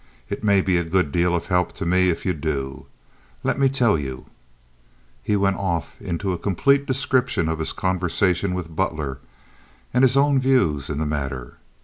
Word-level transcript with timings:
It 0.29 0.43
may 0.43 0.61
be 0.61 0.77
a 0.77 0.83
good 0.83 1.11
deal 1.11 1.35
of 1.35 1.45
help 1.45 1.73
to 1.73 1.85
me 1.85 2.09
if 2.09 2.25
you 2.25 2.33
do. 2.33 2.87
Let 3.43 3.59
me 3.59 3.69
tell 3.69 3.99
you—" 3.99 4.25
He 5.21 5.35
went 5.35 5.57
off 5.57 6.01
into 6.01 6.33
a 6.33 6.39
complete 6.39 6.87
description 6.87 7.47
of 7.47 7.59
his 7.59 7.71
conversation 7.71 8.55
with 8.55 8.75
Butler 8.75 9.19
and 9.93 10.03
his 10.03 10.17
own 10.17 10.39
views 10.39 10.89
in 10.89 10.97
the 10.97 11.05
matter. 11.05 11.57